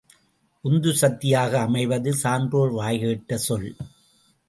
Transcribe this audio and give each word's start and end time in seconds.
உந்துசக்தியாக 0.63 1.59
அமைவது 1.59 2.13
சான்றோர் 2.13 2.73
வாய்கேட்ட 2.73 3.33
சொல். 3.33 3.75